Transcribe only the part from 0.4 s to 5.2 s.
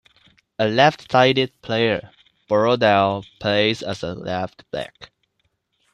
A left-sided player, Borrowdale plays as a left-back.